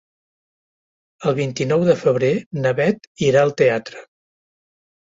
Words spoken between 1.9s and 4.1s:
de febrer na Bet irà al teatre.